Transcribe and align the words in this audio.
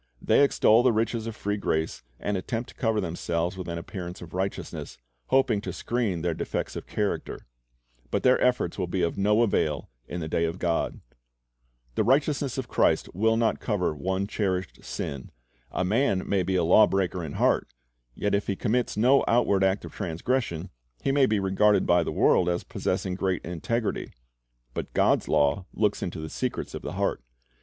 They 0.19 0.43
extol 0.43 0.81
the 0.81 0.91
riches 0.91 1.27
of 1.27 1.35
free 1.35 1.57
grace, 1.57 2.01
and 2.19 2.35
attempt 2.35 2.69
to 2.69 2.75
cover 2.75 2.99
themselves 2.99 3.55
witii 3.55 3.67
an 3.73 3.77
appearance 3.77 4.19
of 4.19 4.33
righteousness, 4.33 4.97
hoping 5.27 5.61
to 5.61 5.71
screen 5.71 6.23
their 6.23 6.33
defects 6.33 6.75
of 6.75 6.87
character; 6.87 7.45
but 8.09 8.23
their 8.23 8.41
efforts 8.43 8.79
will 8.79 8.87
be 8.87 9.03
of 9.03 9.15
no 9.15 9.43
avail 9.43 9.91
in 10.07 10.19
the 10.19 10.27
day 10.27 10.45
of 10.45 10.57
God. 10.57 11.01
The 11.93 12.03
righteousness 12.03 12.57
of 12.57 12.67
Christ 12.67 13.13
will 13.13 13.37
not 13.37 13.59
cover 13.59 13.93
one 13.93 14.25
cherished 14.25 14.83
sin. 14.83 15.29
A 15.69 15.85
man 15.85 16.27
may 16.27 16.41
be 16.41 16.55
a 16.55 16.63
law 16.63 16.87
breaker 16.87 17.23
in 17.23 17.33
heart; 17.33 17.67
yet 18.15 18.33
if 18.33 18.47
he 18.47 18.55
commits 18.55 18.97
no 18.97 19.23
outward 19.27 19.63
act 19.63 19.85
of 19.85 19.91
transgression, 19.93 20.71
he 21.03 21.11
may 21.11 21.27
be 21.27 21.39
regarded 21.39 21.85
by 21.85 22.01
the 22.01 22.11
world 22.11 22.49
as 22.49 22.63
possessing 22.63 23.13
great 23.13 23.45
integrity. 23.45 24.11
But 24.73 24.93
God's 24.95 25.27
law 25.27 25.67
looks 25.71 26.01
into 26.01 26.19
the 26.19 26.27
secrets 26.31 26.73
of 26.73 26.81
the 26.81 26.93
heart. 26.93 27.21